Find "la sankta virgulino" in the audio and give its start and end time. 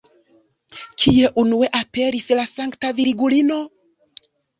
2.39-3.59